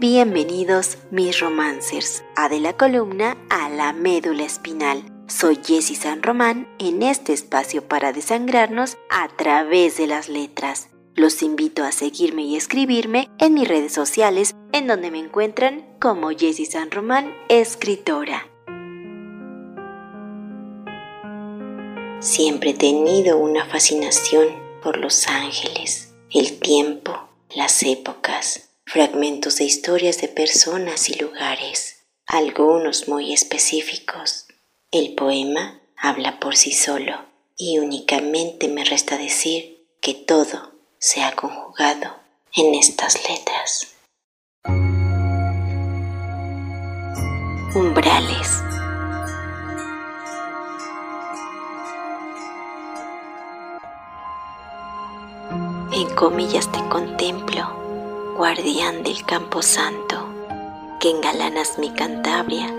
[0.00, 5.02] Bienvenidos mis romancers a de la columna a la médula espinal.
[5.26, 10.88] Soy Jessie San Román en este espacio para desangrarnos a través de las letras.
[11.16, 16.30] Los invito a seguirme y escribirme en mis redes sociales en donde me encuentran como
[16.30, 18.46] Jessie San Román, escritora.
[22.20, 24.46] Siempre he tenido una fascinación
[24.80, 27.18] por los ángeles, el tiempo,
[27.52, 34.46] las épocas fragmentos de historias de personas y lugares, algunos muy específicos.
[34.90, 41.32] El poema habla por sí solo y únicamente me resta decir que todo se ha
[41.32, 42.16] conjugado
[42.56, 43.94] en estas letras.
[47.74, 48.62] Umbrales.
[55.92, 57.77] En comillas te contemplo
[58.38, 60.28] guardián del campo santo,
[61.00, 62.72] que engalanas mi Cantabria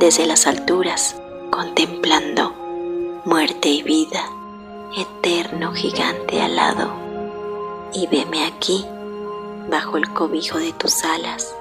[0.00, 1.14] desde las alturas,
[1.52, 2.52] contemplando
[3.24, 4.28] muerte y vida,
[4.98, 6.90] eterno gigante alado.
[7.92, 8.84] Y veme aquí,
[9.70, 11.54] bajo el cobijo de tus alas,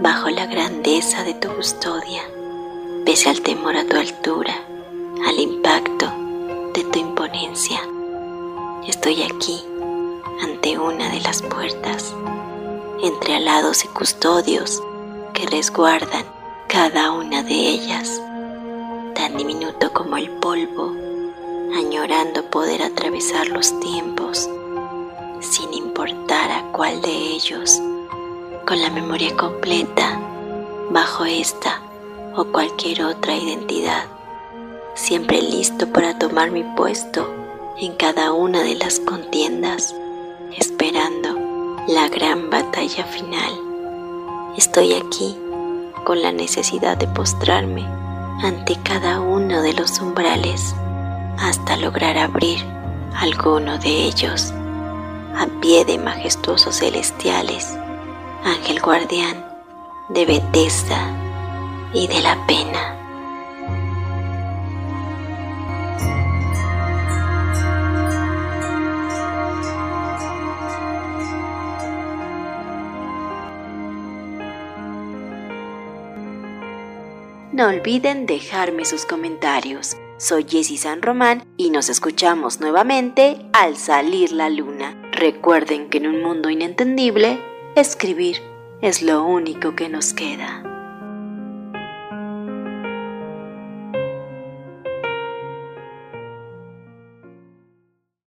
[0.00, 2.22] bajo la grandeza de tu custodia,
[3.04, 4.54] pese al temor a tu altura,
[5.26, 6.06] al impacto
[6.72, 7.80] de tu imponencia.
[8.86, 9.60] Estoy aquí,
[10.40, 12.14] ante una de las puertas
[13.02, 14.82] entre alados y custodios
[15.32, 16.24] que resguardan
[16.68, 18.20] cada una de ellas,
[19.14, 20.92] tan diminuto como el polvo,
[21.74, 24.48] añorando poder atravesar los tiempos,
[25.40, 27.80] sin importar a cuál de ellos,
[28.66, 30.20] con la memoria completa,
[30.90, 31.80] bajo esta
[32.36, 34.04] o cualquier otra identidad,
[34.94, 37.28] siempre listo para tomar mi puesto
[37.78, 39.94] en cada una de las contiendas,
[40.56, 41.39] esperando
[41.90, 43.52] la gran batalla final.
[44.56, 45.36] Estoy aquí
[46.04, 47.84] con la necesidad de postrarme
[48.44, 50.72] ante cada uno de los umbrales
[51.40, 52.60] hasta lograr abrir
[53.16, 54.52] alguno de ellos
[55.34, 57.76] a pie de majestuosos celestiales,
[58.44, 59.44] ángel guardián
[60.10, 61.10] de Bethesda
[61.92, 62.99] y de la pena.
[77.52, 79.96] No olviden dejarme sus comentarios.
[80.18, 84.94] Soy Jessie San Román y nos escuchamos nuevamente al salir la luna.
[85.10, 87.40] Recuerden que en un mundo inentendible,
[87.74, 88.36] escribir
[88.80, 90.69] es lo único que nos queda.